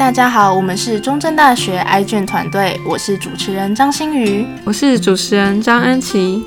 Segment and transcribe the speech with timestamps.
[0.00, 6.42] 大家好，我们是中正大学 i 卷团队，我是主持人张馨予，我是主持人张安琪。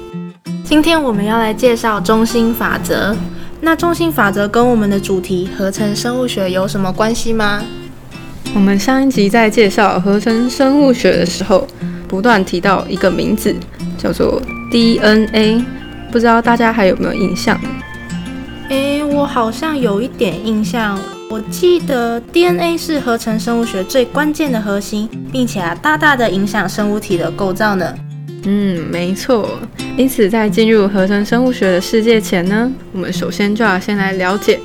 [0.63, 3.15] 今天我们要来介绍中心法则。
[3.61, 7.61] 那中心法则跟我们的主题合成生物学有什么关系吗？
[8.55, 11.67] 我们上一集在介绍合成生物学的时候，
[12.07, 13.55] 不断提到一个名字，
[13.99, 14.41] 叫做
[14.71, 15.63] DNA，
[16.11, 17.55] 不知道大家还有没有印象？
[18.69, 20.97] 诶，我好像有一点印象。
[21.33, 27.91] 我记得 DNA 是合成生物学最关键的核心，并且啊，大大的影响生物体的构造呢。
[28.43, 29.57] 嗯，没错。
[29.97, 34.59] 因此，在进入合成生物学的世界前呢，我们首先就要先来了解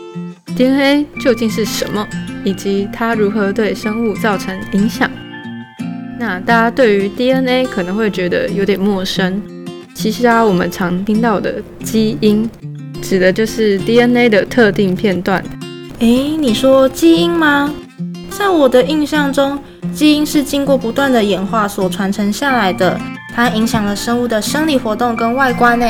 [0.54, 2.06] DNA 究竟是什么，
[2.44, 5.10] 以及它如何对生物造成影响。
[6.18, 9.40] 那大家对于 DNA 可能会觉得有点陌生。
[9.94, 12.46] 其实啊，我们常听到的基因，
[13.00, 15.42] 指的就是 DNA 的特定片段。
[16.00, 17.74] 诶，你说基因吗？
[18.30, 19.58] 在我的印象中，
[19.92, 22.96] 基因是经过不断的演化所传承下来的，
[23.34, 25.86] 它影响了生物的生理活动跟外观呢。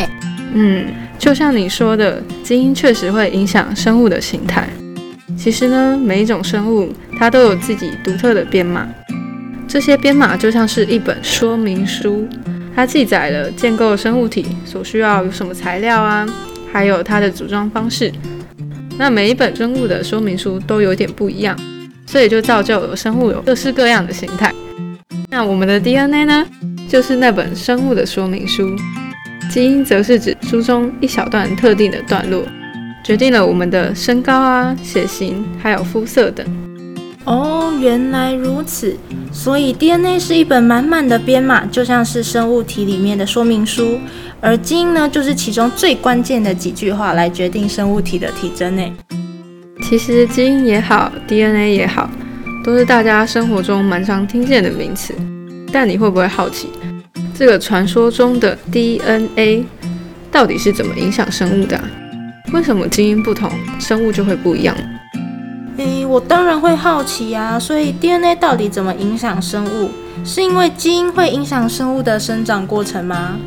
[0.55, 0.87] 嗯，
[1.19, 4.67] 就像你说的，基因确实会影响生物的形态。
[5.37, 8.89] 其实呢，每一种生物它都有自己独特的编码，
[9.69, 12.27] 这些编码就像是一本说明书，
[12.75, 16.27] 它记载了建构生物体所需要有什么材料啊，
[16.73, 18.11] 还有它的组装方式。
[18.99, 21.57] 那每一本生物的说明书都有点不一样，
[22.05, 24.53] 所以就造就了生物有各式各样的形态。
[25.31, 26.45] 那我们的 DNA 呢，
[26.89, 28.77] 就是那本生物的说明书。
[29.49, 32.45] 基因则是指书中一小段特定的段落，
[33.05, 36.68] 决定了我们的身高啊、血型，还有肤色等。
[37.25, 38.97] 哦，原来如此。
[39.31, 43.99] 所以 DNA 是一本满满的编码，就像是生物体里面的说明书。
[44.41, 48.83] 而基因呢，就是其中最关键的几句话来决定生物体的体征呢。
[49.83, 52.09] 其实基因也好，DNA 也好，
[52.65, 55.15] 都是大家生活中蛮常听见的名词。
[55.71, 56.69] 但你会不会好奇，
[57.35, 59.65] 这个传说中的 DNA
[60.33, 61.85] 到底是怎么影响生物的啊？
[62.53, 64.75] 为什么基因不同，生物就会不一样？
[65.79, 67.59] 诶，我当然会好奇啊。
[67.59, 69.91] 所以 DNA 到底怎么影响生物？
[70.25, 73.39] 是因为基因会影响生物的生长过程吗？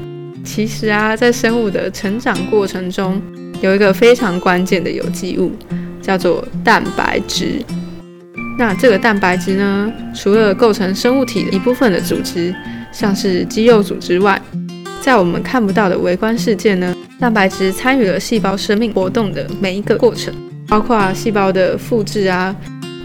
[0.43, 3.21] 其实啊，在生物的成长过程中，
[3.61, 5.51] 有一个非常关键的有机物，
[6.01, 7.61] 叫做蛋白质。
[8.57, 12.55] 那这个蛋白质呢，除了构成生物体的一部分的组织，
[12.91, 14.41] 像是肌肉组织外，
[15.01, 20.33] 在我们看不到的微观世界呢，蛋白质参与了细胞生命活动的每一个过程，
[20.71, 22.55] 包括细胞的复制啊，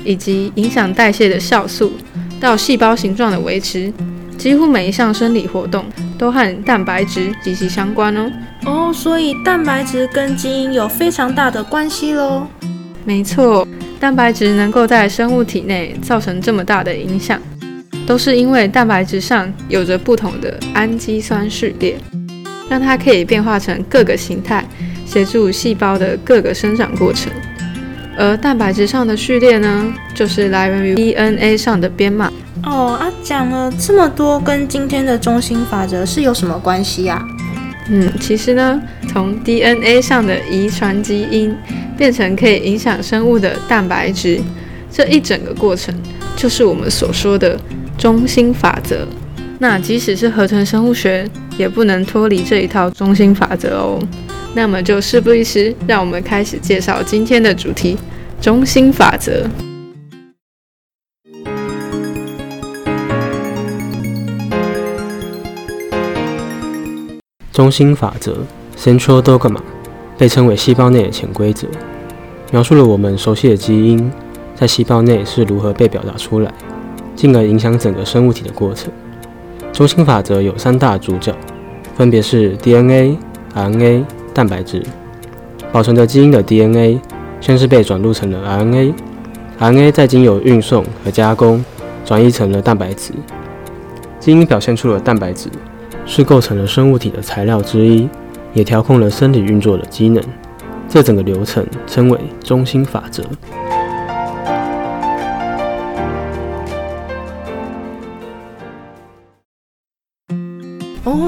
[0.04, 1.90] 以及影响代谢的酵素，
[2.38, 3.92] 到细胞形状的维持。
[4.38, 5.84] 几乎每一项生理活动
[6.16, 8.30] 都和蛋白质息息相关哦。
[8.66, 12.46] 哦，所以蛋白质跟基因有非常大的关系喽。
[13.04, 13.66] 没错，
[13.98, 17.40] 蛋白质能够在生物体内造成这么大的影响，
[18.06, 21.98] 都是因为蛋白质上有着不同的氨基酸序列，
[22.68, 24.64] 让它可以变化成各个形态，
[25.04, 27.32] 协助细胞的各个生长过程。
[28.16, 32.32] 而蛋白质上的序列呢，就是来源于 DNA 上的编码。
[32.64, 37.24] 哦啊，讲了这么多，跟今天的中心法则是有什么关系呀？
[37.88, 38.82] 嗯，其实呢，
[39.12, 41.54] 从 DNA 上的遗传基因
[41.96, 44.40] 变成可以影响生物的蛋白质，
[44.90, 45.94] 这一整个过程
[46.34, 47.56] 就是我们所说的
[47.96, 49.06] 中心法则。
[49.58, 53.98] 那即使是合成生物学，也不能脱离这一套中心法则哦。
[54.56, 57.94] 那么就事不宜迟，让我们开始介绍今天的主题——
[58.40, 59.46] 中心法则。
[67.52, 68.38] 中心法则
[68.78, 69.60] （Central Dogma）
[70.16, 71.68] 被称为细胞内的潜规则，
[72.50, 74.10] 描述了我们熟悉的基因
[74.54, 76.50] 在细胞内是如何被表达出来，
[77.14, 78.90] 进而影响整个生物体的过程。
[79.70, 81.36] 中心法则有三大主角，
[81.94, 83.18] 分别是 DNA、
[83.54, 84.04] RNA、
[84.36, 84.82] 蛋白质。
[85.72, 87.00] 保存着基因的 DNA
[87.40, 91.64] 先是被转录成了 RNA，RNA 再经由运送和加工
[92.04, 93.14] 转移成了蛋白质。
[94.20, 95.48] 基因表现出了蛋白质。
[96.08, 98.08] 是构成了生物体的材料之一，
[98.54, 100.22] 也调控了身体运作的机能。
[100.88, 103.24] 这整个流程称为中心法则。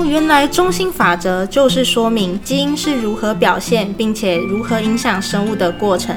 [0.09, 6.17] 原来中心法则就是说明基因是如何表现，并且如何影响生物的过程。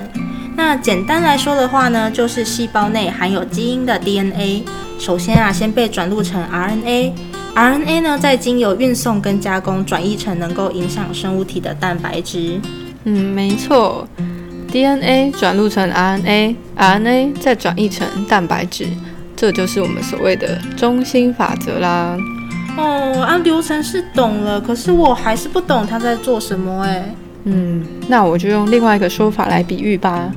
[0.55, 4.63] 那简单来说的话呢，就是细胞内含有基因的 DNA，
[4.97, 7.11] 首先啊，先被转录成 RNA。
[7.53, 12.59] RNA 呢，在经由运送跟加工转译成能够影响生物体的蛋白质。
[13.03, 14.07] 嗯，没错。
[14.71, 18.85] DNA 转录成 RNA，RNA 再转译成蛋白质，
[19.35, 22.15] 这就是我们所谓的中心法则啦。
[22.77, 27.15] 哦，按流程是懂了，可是我还是不懂他在做什么哎。
[27.44, 30.31] 嗯，那我就用另外一个说法来比喻吧。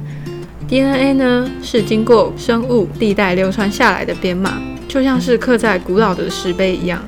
[0.66, 4.54] DNA 呢，是经过生物历代流传下来的编码，
[4.88, 7.00] 就像是刻在古老的石碑一样。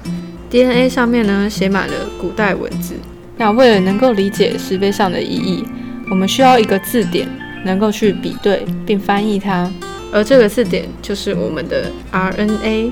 [0.51, 2.95] DNA 上面呢，写满了古代文字。
[3.39, 5.65] 那为了能够理解石碑上的意义，
[6.11, 7.27] 我们需要一个字典，
[7.65, 9.71] 能够去比对并翻译它。
[10.13, 12.91] 而这个字典就是我们的 RNA。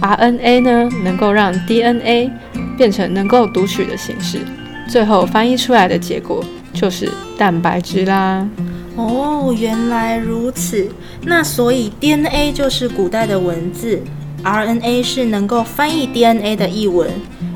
[0.00, 2.30] RNA 呢，能够让 DNA
[2.76, 4.38] 变成能够读取的形式，
[4.88, 7.08] 最后翻译出来的结果就是
[7.38, 8.46] 蛋白质啦。
[8.96, 10.88] 哦，原来如此。
[11.22, 14.00] 那所以 DNA 就是古代的文字
[14.42, 17.08] ，RNA 是能够翻译 DNA 的译文，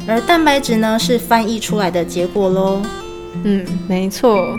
[0.06, 2.82] 而蛋白质呢，是翻译出来的结果喽。
[3.43, 4.56] 嗯，没错。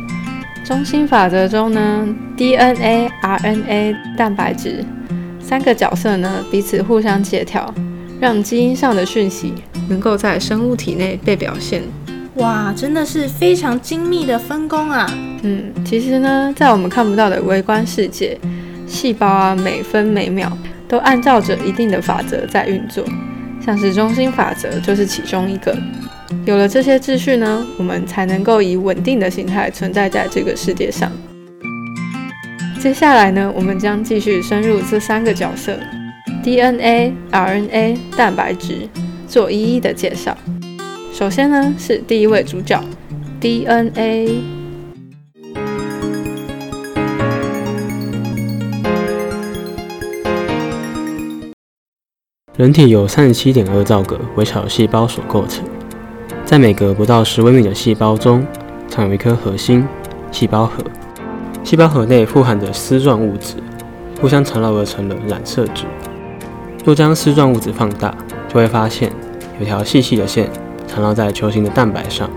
[0.70, 2.08] 中心法则中呢
[2.38, 4.86] ，DNA、RNA、蛋白质
[5.42, 7.74] 三个角色呢，彼此互相协调，
[8.22, 9.52] 让基因上的讯息
[9.90, 11.82] 能够在生物体内被表现。
[12.36, 15.12] 哇，真的是非常精密的分工啊！
[15.42, 18.40] 嗯，其实呢，在我们看不到的微观世界，
[18.86, 20.56] 细胞啊，每分每秒
[20.88, 23.04] 都按照着一定的法则在运作，
[23.60, 25.76] 像是中心法则就是其中一个。
[26.46, 31.12] 有了这些秩序呢，我们才能够以稳定的形态存在在这个世界上。
[32.80, 35.78] 接下来呢，我们将继续深入这三个角色
[36.44, 38.88] ：DNA、RNA、蛋白质，
[39.28, 40.38] 做一一的介绍。
[41.12, 42.82] 首先呢，是第一位主角
[43.42, 44.42] DNA。
[52.56, 55.64] 人体由三十七点二兆个微小细胞所构成，
[56.50, 58.44] 在每个不到十微米的细胞中，
[58.88, 59.88] 藏有一颗核心——
[60.34, 60.84] 细胞核。
[61.64, 63.54] 细胞核内富含着丝状物质，
[64.20, 65.84] 互相缠绕而成的染色质。
[66.84, 68.12] 若将丝状物质放大，
[68.48, 69.12] 就会发现
[69.60, 70.50] 有条细细的线。
[70.88, 72.28] 缠绕在球形的蛋白上，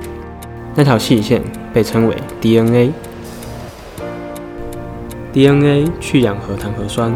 [0.75, 1.41] 那条细线
[1.73, 2.93] 被称为 DNA。
[5.33, 7.11] DNA 去氧核糖核酸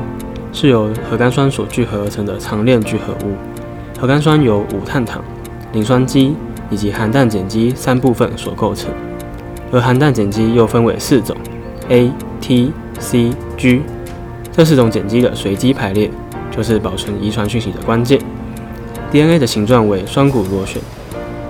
[0.51, 3.35] 是由核苷酸所聚合而成的长链聚合物。
[4.01, 5.23] 核苷酸由五碳糖、
[5.75, 6.35] 磷酸基
[6.71, 8.91] 以及含氮碱基三部分所构成，
[9.71, 11.37] 而含氮碱基又分为四种
[11.89, 12.11] ：A、
[12.41, 13.83] T、C、G。
[14.53, 16.11] 这四种碱基的随机排列，
[16.51, 18.19] 就是保存遗传讯息的关键。
[19.11, 20.81] DNA 的形状为双股螺旋。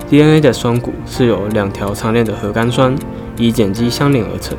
[0.09, 2.95] DNA 的双股是由两条长链的核苷酸
[3.37, 4.57] 以碱基相连而成，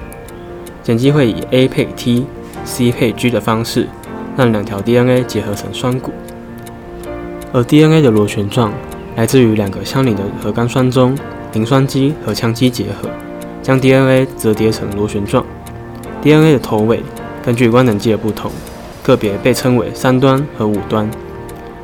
[0.85, 2.27] 碱基会以 A 配 T、
[2.65, 3.87] C 配 G 的方式
[4.37, 6.13] 让两条 DNA 结合成双股，
[7.53, 8.73] 而 DNA 的螺旋状
[9.19, 11.19] 来自于两个相邻的核苷酸中
[11.53, 13.11] 磷酸基和羟基结合，
[13.61, 15.45] 将 DNA 折叠成螺旋状。
[16.23, 17.03] DNA 的头尾
[17.45, 18.49] 根据官能基的不同，
[19.03, 21.11] 个别被称为三端和五端。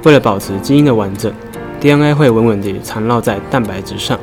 [0.04, 1.32] 为了保持基因的完整。
[1.80, 4.18] DNA 会稳稳地缠绕在蛋白质上，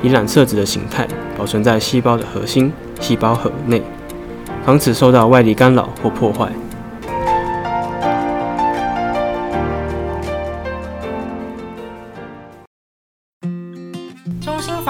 [0.00, 1.06] 以染色质的形态
[1.36, 3.82] 保存在细胞的核心——细胞核内，
[4.64, 6.48] 防止受到外力干扰或破坏。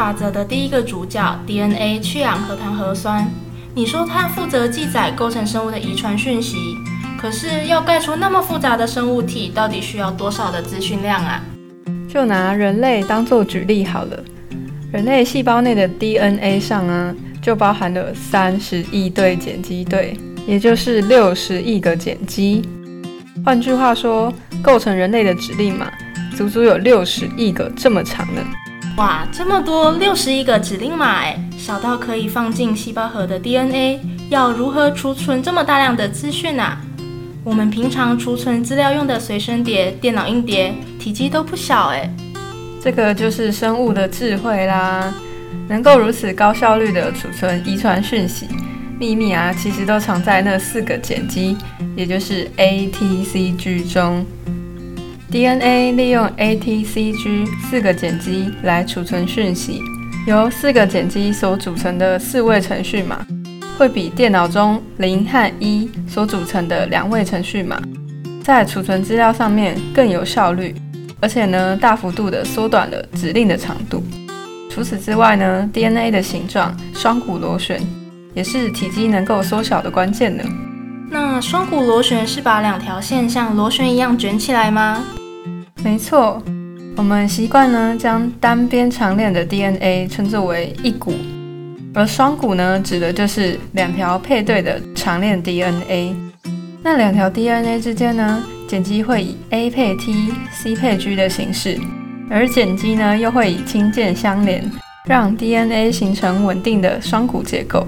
[0.04, 3.26] 法则的第一个主角 DNA 去氧核糖核酸，
[3.74, 6.58] 你说它负责记载构成生物的遗传讯息，
[7.18, 11.40] 可是要盖出那么复杂的生物体，到底需要多少的资讯量啊？
[12.06, 14.22] 就拿人类当做举例好了，
[14.92, 22.62] 人类细胞内的 DNA 上啊，就包含了三十亿对碱基对，也就是六十亿个碱基。
[23.42, 24.30] 换句话说，
[24.62, 25.90] 构成人类的指令码，
[26.36, 28.42] 足足有六十亿个这么长呢。
[28.96, 33.98] 哇，这么多六十一个指令码哎，小到可以放进细胞核的 DNA，
[34.30, 36.80] 要如何储存这么大量的资讯啊？
[37.42, 42.08] 我们平常储存资料用的随身碟、电脑硬碟，体积都不小诶。
[42.80, 45.12] 这个就是生物的智慧啦，
[45.68, 48.46] 能够如此高效率地储存遗传讯息，
[48.96, 51.56] 秘密啊，其实都藏在那四个碱基，
[51.96, 54.24] 也就是 A、T、C、G 中。
[55.30, 59.80] DNA 利用 A、T、C、G 四个碱基来储存讯息，
[60.26, 63.26] 由四个碱基所组成的四位程序码。
[63.76, 67.82] 会比电脑中零和一所组成的两位程序码，
[68.40, 70.72] 在储存资料上面更有效率，
[71.18, 74.00] 而且呢，大幅度的缩短了指令的长度。
[74.70, 77.80] 除此之外呢，DNA 的形状双股螺旋，
[78.32, 80.44] 也是体积能够缩小的关键呢。
[81.14, 85.00] 那双股螺旋是把两条线像螺旋一样卷起来吗？
[85.84, 86.42] 没错，
[86.96, 91.14] 我们习惯呢将单边长链的 DNA 称作为一股。
[91.94, 96.16] 而双股呢，指的就是两条配对的长链 DNA。
[96.82, 101.78] 那两条 DNA 之间呢，碱基会以 A 配 T、C 配 G 的形式，
[102.28, 104.68] 而碱基呢又会以氢键相连，
[105.06, 107.86] 让 DNA 形成稳定的双股结构。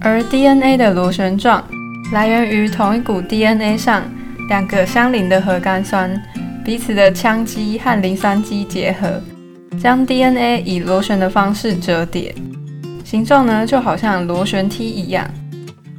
[0.00, 1.64] 而 DNA 的螺旋状
[2.12, 4.02] 来源于同一股 DNA 上
[4.48, 6.22] 两个相邻的核苷酸，
[6.64, 9.20] 彼此的羟基和磷酸基结合，
[9.80, 12.32] 将 DNA 以螺旋的方式折叠，
[13.04, 15.28] 形状呢就好像螺旋梯一样。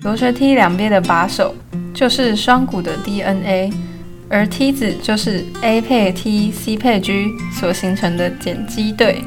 [0.04, 1.54] 螺旋梯两边的把手
[1.94, 3.74] 就是双股的 DNA，
[4.30, 9.22] 而梯子就是 A 配 T、C 配 G 所形成的碱基对。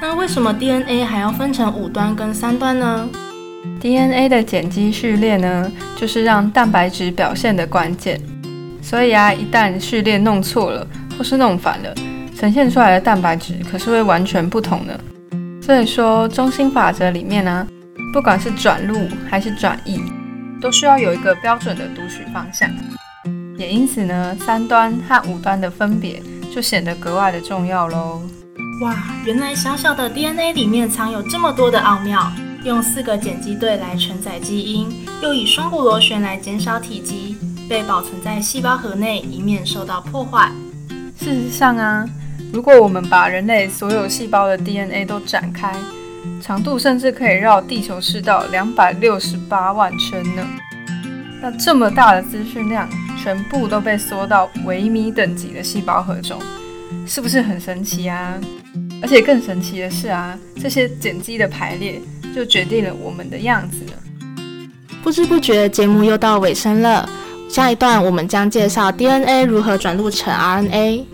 [0.00, 3.08] 那为什么 DNA 还要分成五端跟三端呢
[3.86, 8.20] ？DNA 的碱基序列呢，就是让蛋白质表现的关键。
[8.82, 10.84] 所以啊，一旦序列弄错了
[11.16, 11.94] 或是弄反了，
[12.36, 14.98] 呈现出来的蛋白质可是会完全不同的。
[15.62, 17.64] 所以说，中心法则里面呢、
[18.12, 20.00] 不管是转录还是转译，
[20.60, 22.68] 都需要有一个标准的读取方向。
[23.56, 26.20] 也因此呢，三端和五端的分别
[26.52, 28.20] 就显得格外的重要喽。
[28.82, 32.32] 哇，原来小小的 DNA 里面藏有这么多的奥妙。
[32.66, 34.88] 用四个碱基对来承载基因，
[35.22, 37.36] 又以双股螺旋来减少体积，
[37.68, 40.50] 被保存在细胞核内，以免受到破坏。
[41.16, 42.04] 事实上啊，
[42.52, 45.72] 如果我们把人类所有细胞的 DNA 都展开，
[46.42, 50.44] 长度甚至可以绕地球赤道两百六十八万圈呢。
[51.40, 56.42] 那这么大的资讯量，全部都被缩到微米等级的细胞核中，
[57.06, 58.34] 是不是很神奇啊？
[59.00, 62.00] 而且更神奇的是啊，这些碱基的排列
[62.36, 63.92] 就决定了我们的样子了。
[65.02, 67.08] 不知不觉，节目又到尾声了。
[67.48, 71.04] 下一段我们将介绍 DNA 如何转录成 RNA。